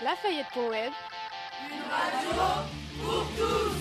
[0.00, 0.92] Lafayette.web.
[1.72, 2.30] Une radio
[3.02, 3.74] pour tous.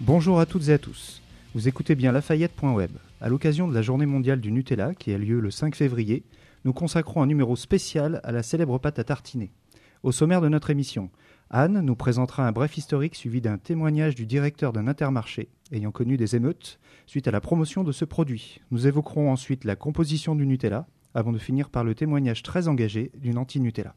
[0.00, 1.20] Bonjour à toutes et à tous.
[1.54, 2.92] Vous écoutez bien Lafayette.web.
[3.20, 6.24] À l'occasion de la journée mondiale du Nutella, qui a lieu le 5 février,
[6.64, 9.50] nous consacrons un numéro spécial à la célèbre pâte à tartiner.
[10.02, 11.10] Au sommaire de notre émission,
[11.48, 16.16] Anne nous présentera un bref historique suivi d'un témoignage du directeur d'un intermarché ayant connu
[16.16, 18.60] des émeutes suite à la promotion de ce produit.
[18.70, 23.10] Nous évoquerons ensuite la composition du Nutella avant de finir par le témoignage très engagé
[23.16, 23.94] d'une anti-Nutella.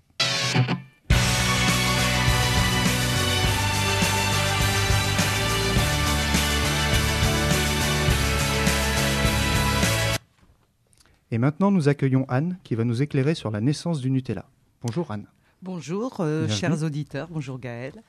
[11.31, 14.45] Et maintenant, nous accueillons Anne qui va nous éclairer sur la naissance du Nutella.
[14.81, 15.27] Bonjour Anne.
[15.61, 17.27] Bonjour, euh, chers auditeurs.
[17.27, 18.01] Bonjour Gaël.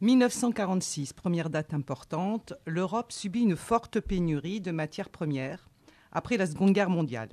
[0.00, 5.70] 1946, première date importante, l'Europe subit une forte pénurie de matières premières
[6.10, 7.28] après la Seconde Guerre mondiale.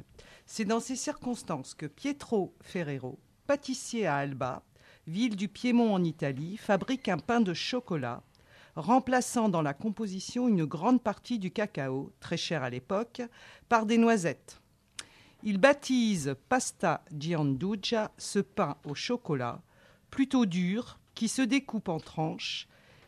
[0.46, 4.62] C'est dans ces circonstances que Pietro Ferrero, pâtissier à Alba,
[5.08, 8.22] ville du Piémont en Italie, fabrique un pain de chocolat,
[8.76, 13.24] remplaçant dans la composition une grande partie du cacao, très cher à l'époque,
[13.68, 14.62] par des noisettes.
[15.42, 19.62] Il baptise pasta gianduja ce pain au chocolat,
[20.10, 22.68] plutôt dur, qui se découpe en tranches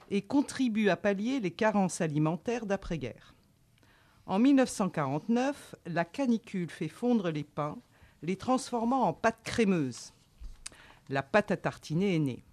[0.10, 3.36] et contribue à pallier les carences alimentaires d'après-guerre.
[4.28, 7.78] En 1949, la canicule fait fondre les pains,
[8.22, 10.14] les transformant en pâte crémeuse.
[11.10, 12.46] La pâte à tartiner est née.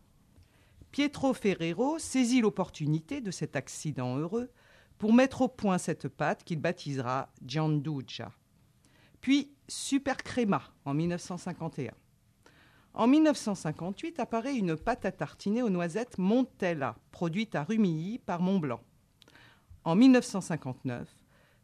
[0.90, 4.50] Pietro Ferrero saisit l'opportunité de cet accident heureux
[4.98, 8.32] pour mettre au point cette pâte qu'il baptisera Gianduja
[9.20, 11.92] puis Super Crema en 1951.
[12.94, 18.80] En 1958 apparaît une pâte à tartiner aux noisettes Montella, produite à Rumilly par Montblanc.
[19.84, 21.08] En 1959,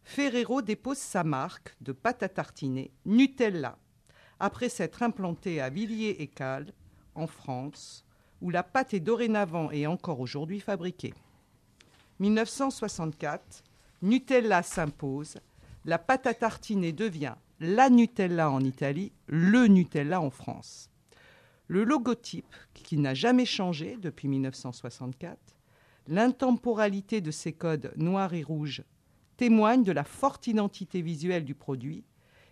[0.05, 3.79] Ferrero dépose sa marque de pâte à tartiner Nutella,
[4.39, 6.73] après s'être implanté à Villiers et Cales,
[7.15, 8.05] en France,
[8.41, 11.15] où la pâte est dorénavant et encore aujourd'hui fabriquée.
[12.21, 13.65] 1964,
[14.03, 15.39] Nutella s'impose,
[15.85, 20.91] la pâte à tartiner devient la Nutella en Italie, le Nutella en France.
[21.67, 25.39] Le logotype, qui n'a jamais changé depuis 1964,
[26.09, 28.83] l'intemporalité de ses codes noirs et rouges
[29.39, 32.05] témoigne de la forte identité visuelle du produit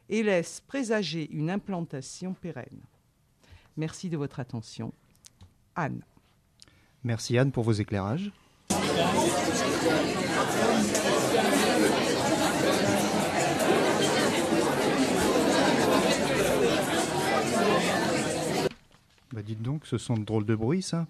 [0.09, 2.81] et laisse présager une implantation pérenne.
[3.77, 4.93] Merci de votre attention.
[5.75, 6.03] Anne.
[7.05, 8.33] Merci Anne pour vos éclairages.
[19.33, 21.07] Bah dites donc, ce sont de drôles de bruit, ça.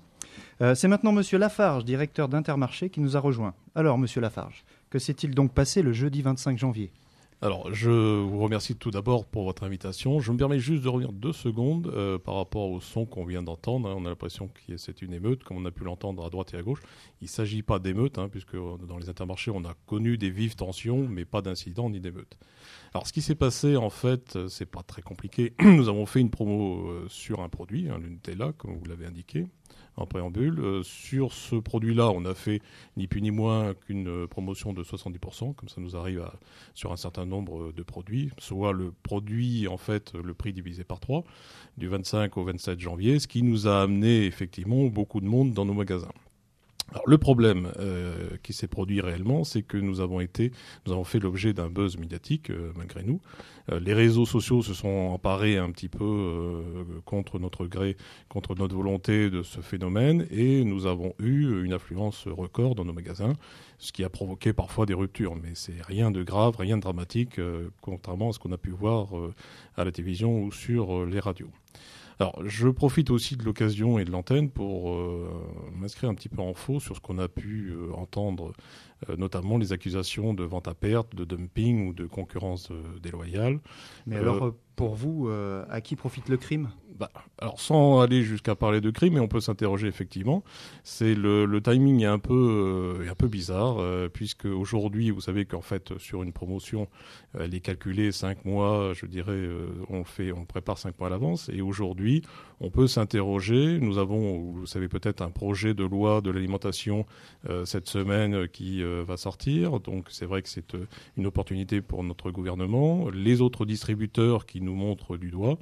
[0.61, 3.55] Euh, c'est maintenant Monsieur Lafarge, directeur d'Intermarché, qui nous a rejoint.
[3.75, 6.93] Alors, Monsieur Lafarge, que s'est-il donc passé le jeudi 25 janvier?
[7.45, 10.21] Alors, je vous remercie tout d'abord pour votre invitation.
[10.21, 13.43] Je me permets juste de revenir deux secondes euh, par rapport au son qu'on vient
[13.43, 13.89] d'entendre.
[13.89, 13.97] Hein.
[13.99, 16.57] On a l'impression que c'est une émeute, comme on a pu l'entendre à droite et
[16.57, 16.79] à gauche.
[17.21, 20.55] Il ne s'agit pas d'émeute, hein, puisque dans les intermarchés, on a connu des vives
[20.55, 22.37] tensions, mais pas d'incidents ni d'émeutes.
[22.95, 25.55] Alors, ce qui s'est passé, en fait, euh, c'est pas très compliqué.
[25.63, 27.99] Nous avons fait une promo euh, sur un produit, hein,
[28.59, 29.47] comme vous l'avez indiqué
[29.97, 30.61] en préambule.
[30.61, 32.61] Euh, sur ce produit-là, on a fait
[32.99, 36.23] ni plus ni moins qu'une promotion de 70%, comme ça nous arrive
[36.75, 41.01] sur un certain nombre de produits, soit le produit, en fait, le prix divisé par
[41.01, 41.25] 3,
[41.79, 45.65] du 25 au 27 janvier, ce qui nous a amené effectivement beaucoup de monde dans
[45.65, 46.13] nos magasins.
[46.91, 50.53] Alors, le problème euh, qui s'est produit réellement, c'est que nous avons été,
[50.87, 53.21] nous avons fait l'objet d'un buzz médiatique euh, malgré nous.
[53.71, 56.63] Euh, les réseaux sociaux se sont emparés un petit peu
[57.05, 57.97] contre notre gré,
[58.29, 62.93] contre notre volonté de ce phénomène, et nous avons eu une affluence record dans nos
[62.93, 63.35] magasins,
[63.79, 65.37] ce qui a provoqué parfois des ruptures.
[65.37, 67.41] Mais c'est rien de grave, rien de dramatique,
[67.81, 69.09] contrairement à ce qu'on a pu voir
[69.77, 71.51] à la télévision ou sur les radios.
[72.23, 75.29] Alors, je profite aussi de l'occasion et de l'antenne pour euh,
[75.83, 78.53] m'inscrire un petit peu en faux sur ce qu'on a pu euh, entendre,
[79.09, 82.71] euh, notamment les accusations de vente à perte, de dumping ou de concurrence
[83.03, 83.61] déloyale.
[84.07, 85.29] Mais alors, pour vous,
[85.69, 86.71] à qui profite le crime?
[86.99, 90.45] Bah, alors sans aller jusqu'à parler de crime, mais on peut s'interroger effectivement.
[90.85, 95.45] C'est le, timing est un peu, euh, un peu bizarre euh, puisque aujourd'hui, vous savez
[95.45, 96.89] qu'en fait sur une promotion,
[97.39, 101.11] elle est calculée cinq mois, je dirais, euh, on fait, on prépare cinq mois à
[101.11, 101.49] l'avance.
[101.53, 102.23] Et aujourd'hui,
[102.61, 103.79] on peut s'interroger.
[103.81, 107.07] Nous avons, vous savez peut-être, un projet de loi de l'alimentation
[107.65, 109.81] cette semaine qui va sortir.
[109.81, 110.77] Donc c'est vrai que c'est
[111.17, 113.11] une opportunité pour notre gouvernement.
[113.11, 115.59] Les autres distributeurs qui nous nous montre du doigt.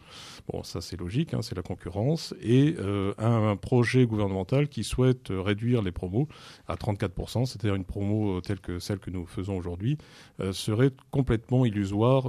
[0.48, 2.34] Bon, ça c'est logique, hein, c'est la concurrence.
[2.42, 2.76] Et
[3.18, 6.28] un, projet gouvernemental qui souhaite réduire les promos
[6.68, 9.98] à 34%, c'est-à-dire une promo telle que celle que nous faisons aujourd'hui,
[10.52, 12.26] serait complètement illusoire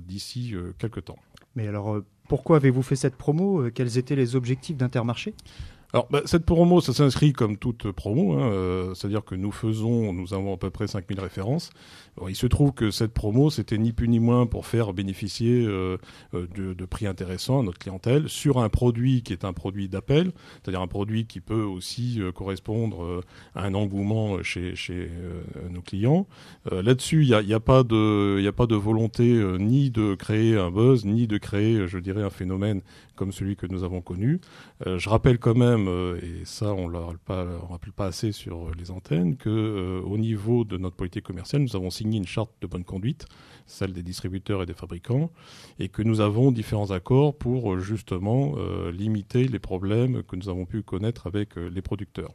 [0.00, 1.18] d'ici quelques temps.
[1.56, 3.70] Mais alors, pourquoi avez-vous fait cette promo?
[3.74, 5.34] Quels étaient les objectifs d'Intermarché?
[5.94, 10.14] Alors, bah, cette promo, ça s'inscrit comme toute promo, hein, euh, c'est-à-dire que nous faisons,
[10.14, 11.68] nous avons à peu près 5000 références.
[12.26, 15.98] il se trouve que cette promo, c'était ni plus ni moins pour faire bénéficier euh,
[16.32, 20.32] euh, de, prix intéressants à notre clientèle sur un produit qui est un produit d'appel,
[20.62, 23.22] c'est-à-dire un produit qui peut aussi correspondre
[23.54, 25.10] à un engouement chez, chez
[25.70, 26.26] nos clients.
[26.70, 30.70] Là-dessus, il n'y a, y a, de, a pas de volonté ni de créer un
[30.70, 32.82] buzz, ni de créer, je dirais, un phénomène
[33.14, 34.40] comme celui que nous avons connu.
[34.84, 38.90] je rappelle quand même euh, et ça on ne le rappelle pas assez sur les
[38.90, 42.84] antennes, qu'au euh, niveau de notre politique commerciale, nous avons signé une charte de bonne
[42.84, 43.26] conduite,
[43.66, 45.30] celle des distributeurs et des fabricants,
[45.78, 50.66] et que nous avons différents accords pour justement euh, limiter les problèmes que nous avons
[50.66, 52.32] pu connaître avec les producteurs.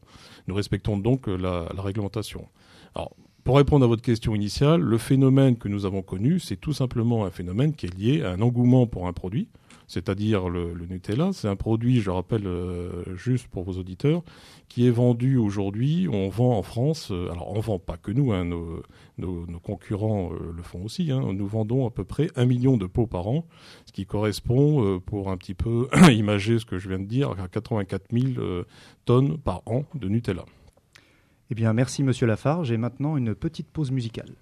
[0.47, 2.47] Nous respectons donc la, la réglementation.
[2.95, 6.73] Alors, pour répondre à votre question initiale, le phénomène que nous avons connu, c'est tout
[6.73, 9.47] simplement un phénomène qui est lié à un engouement pour un produit
[9.88, 11.31] c'est-à-dire le, Nutella.
[11.34, 14.22] C'est un produit, je rappelle euh, juste pour vos auditeurs,
[14.68, 16.07] qui est vendu aujourd'hui.
[16.12, 20.54] On vend en France, euh, alors on vend pas que nous, hein, nos, concurrents euh,
[20.56, 21.12] le font aussi.
[21.12, 21.34] Hein.
[21.34, 23.45] nous vendons à peu près un million de pots par an,
[23.86, 27.48] ce qui correspond, pour un petit peu imager ce que je viens de dire, à
[27.48, 28.63] 84 000
[29.06, 30.45] tonnes par an de Nutella.
[31.50, 32.72] Eh bien, merci Monsieur Lafarge.
[32.72, 34.36] Et maintenant, une petite pause musicale.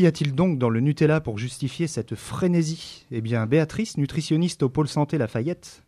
[0.00, 3.04] Qu'y a-t-il donc dans le Nutella pour justifier cette frénésie?
[3.10, 5.82] Eh bien, Béatrice, nutritionniste au pôle santé Lafayette,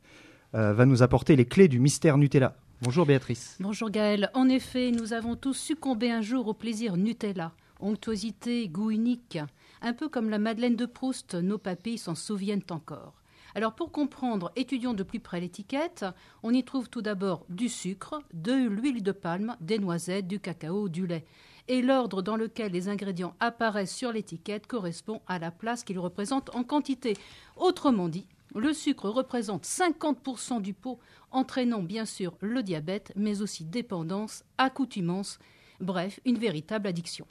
[0.54, 2.54] euh, va nous apporter les clés du mystère Nutella.
[2.82, 3.56] Bonjour Béatrice.
[3.58, 4.30] Bonjour Gaël.
[4.34, 7.52] En effet, nous avons tous succombé un jour au plaisir Nutella.
[7.80, 9.38] Onctuosité, goût unique.
[9.80, 13.21] Un peu comme la Madeleine de Proust, nos papilles s'en souviennent encore.
[13.54, 16.04] Alors pour comprendre, étudions de plus près l'étiquette.
[16.42, 20.88] On y trouve tout d'abord du sucre, de l'huile de palme, des noisettes, du cacao,
[20.88, 21.24] du lait
[21.68, 26.54] et l'ordre dans lequel les ingrédients apparaissent sur l'étiquette correspond à la place qu'ils représentent
[26.54, 27.16] en quantité.
[27.56, 30.98] Autrement dit, le sucre représente 50% du pot,
[31.30, 35.38] entraînant bien sûr le diabète, mais aussi dépendance, accoutumance,
[35.80, 37.26] bref, une véritable addiction.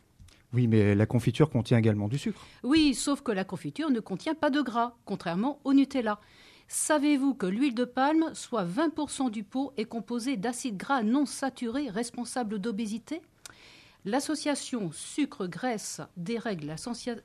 [0.53, 2.45] Oui, mais la confiture contient également du sucre.
[2.63, 6.19] Oui, sauf que la confiture ne contient pas de gras, contrairement au Nutella.
[6.67, 11.89] Savez-vous que l'huile de palme, soit 20% du pot, est composée d'acides gras non saturés
[11.89, 13.21] responsables d'obésité?
[14.03, 16.73] L'association sucre-graisse dérègle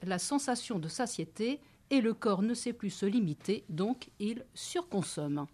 [0.02, 1.60] la, sensation de satiété
[1.90, 5.46] et le corps ne sait plus se limiter, donc il surconsomme.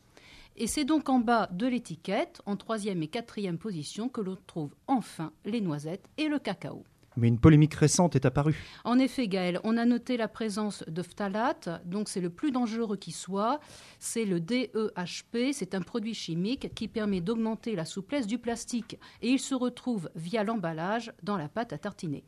[0.57, 4.75] Et c'est donc en bas de l'étiquette, en troisième et quatrième position, que l'on trouve
[4.87, 6.83] enfin les noisettes et le cacao.
[7.17, 8.57] Mais une polémique récente est apparue.
[8.85, 12.97] En effet, Gaël, on a noté la présence de phtalate, donc c'est le plus dangereux
[12.97, 13.61] qui soit.
[13.99, 19.29] C'est le DEHP, c'est un produit chimique qui permet d'augmenter la souplesse du plastique et
[19.29, 22.25] il se retrouve via l'emballage dans la pâte à tartiner.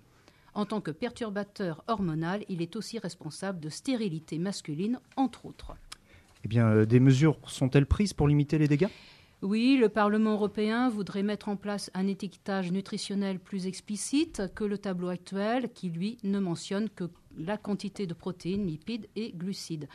[0.54, 5.74] En tant que perturbateur hormonal, il est aussi responsable de stérilité masculine, entre autres.
[6.44, 8.88] Eh bien, euh, des mesures sont-elles prises pour limiter les dégâts?
[9.44, 14.78] Oui, le Parlement européen voudrait mettre en place un étiquetage nutritionnel plus explicite que le
[14.78, 19.86] tableau actuel qui, lui, ne mentionne que la quantité de protéines, lipides et glucides.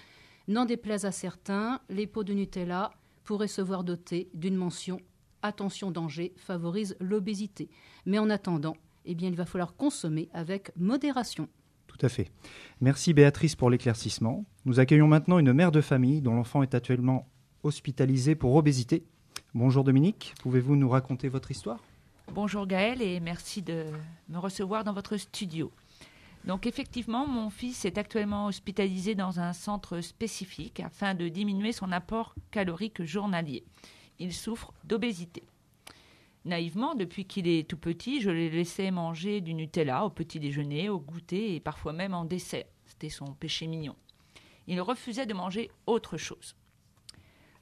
[0.47, 2.91] N'en déplaise à certains, les pots de Nutella
[3.23, 5.01] pourraient se voir dotés d'une mention
[5.41, 7.69] Attention danger favorise l'obésité.
[8.05, 11.47] Mais en attendant, eh bien, il va falloir consommer avec modération.
[11.87, 12.29] Tout à fait.
[12.81, 14.45] Merci Béatrice pour l'éclaircissement.
[14.65, 17.27] Nous accueillons maintenant une mère de famille dont l'enfant est actuellement
[17.63, 19.05] hospitalisé pour obésité
[19.55, 21.79] Bonjour Dominique, pouvez-vous nous raconter votre histoire?
[22.31, 23.85] Bonjour Gaël et merci de
[24.27, 25.71] me recevoir dans votre studio.
[26.45, 31.91] Donc effectivement, mon fils est actuellement hospitalisé dans un centre spécifique afin de diminuer son
[31.91, 33.63] apport calorique journalier.
[34.19, 35.41] Il souffre d'obésité.
[36.45, 40.89] Naïvement, depuis qu'il est tout petit, je l'ai laissé manger du Nutella au petit déjeuner,
[40.89, 42.65] au goûter et parfois même en dessert.
[42.85, 43.95] C'était son péché mignon.
[44.67, 46.55] Il refusait de manger autre chose.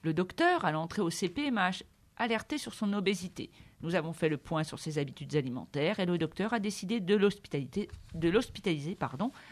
[0.02, 1.72] Le docteur, à l'entrée au CP, m'a
[2.18, 3.52] alerté sur son obésité.
[3.82, 7.16] Nous avons fait le point sur ses habitudes alimentaires et le docteur a décidé de
[7.16, 8.98] l'hospitaliser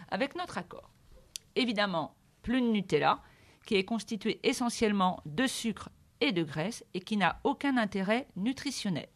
[0.09, 0.89] avec notre accord.
[1.55, 3.21] Évidemment, plus de Nutella,
[3.65, 5.89] qui est constitué essentiellement de sucre
[6.21, 9.07] et de graisse et qui n'a aucun intérêt nutritionnel.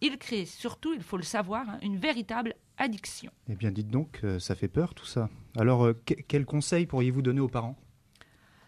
[0.00, 3.30] Il crée surtout, il faut le savoir, hein, une véritable addiction.
[3.48, 5.28] Eh bien, dites donc, euh, ça fait peur tout ça.
[5.56, 7.76] Alors, euh, quels conseils pourriez-vous donner aux parents?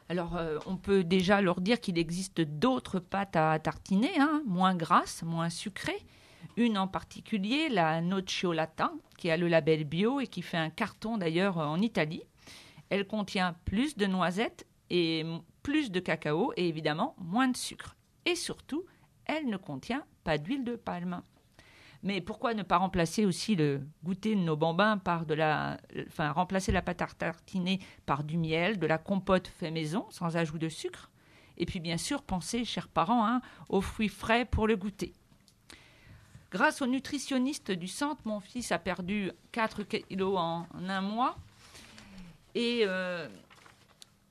[0.08, 4.76] Alors, euh, on peut déjà leur dire qu'il existe d'autres pâtes à tartiner, hein, moins
[4.76, 6.04] grasses, moins sucrées.
[6.56, 11.18] Une en particulier, la Nocciolata, qui a le label bio et qui fait un carton
[11.18, 12.22] d'ailleurs en Italie.
[12.88, 15.24] Elle contient plus de noisettes et
[15.64, 17.96] plus de cacao et évidemment moins de sucre.
[18.24, 18.84] Et surtout,
[19.24, 21.22] elle ne contient pas d'huile de palme.
[22.06, 26.30] Mais pourquoi ne pas remplacer aussi le goûter de nos bambins par de la, enfin
[26.30, 30.58] remplacer la pâte à tartiner par du miel, de la compote fait maison sans ajout
[30.58, 31.10] de sucre,
[31.58, 35.14] et puis bien sûr penser, chers parents, hein, aux fruits frais pour le goûter.
[36.52, 41.36] Grâce au nutritionniste du centre, mon fils a perdu 4 kilos en, un mois.
[42.54, 43.28] Et euh,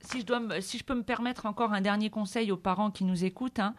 [0.00, 3.04] si, je dois, si je peux me permettre encore un dernier conseil aux parents qui
[3.04, 3.74] nous écoutent, hein,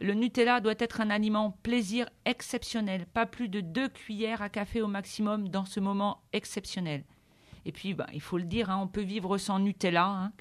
[0.00, 4.80] le Nutella doit être un aliment plaisir exceptionnel, pas plus de deux cuillères à café
[4.80, 7.04] au maximum dans ce moment exceptionnel.
[7.66, 10.32] Et puis, bah, il faut le dire, hein, on peut vivre sans Nutella, hein,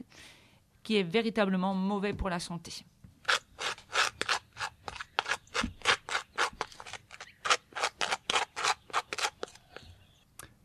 [0.83, 2.85] qui est véritablement mauvais pour la santé.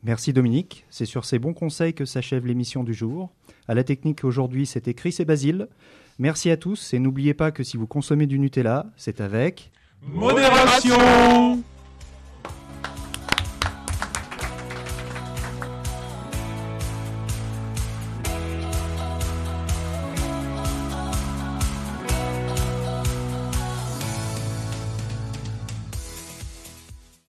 [0.04, 3.30] Merci Dominique, c'est sur ces bons conseils que s'achève l'émission du jour.
[3.66, 5.68] À la technique aujourd'hui, c'était Chris et Basile.
[6.18, 11.62] Merci à tous et n'oubliez pas que si vous consommez du Nutella, c'est avec modération.